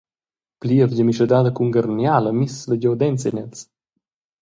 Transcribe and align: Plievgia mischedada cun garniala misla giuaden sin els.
Plievgia 0.63 1.03
mischedada 1.09 1.49
cun 1.55 1.69
garniala 1.75 2.31
misla 2.41 2.75
giuaden 2.81 3.15
sin 3.23 3.35
els. 3.45 3.59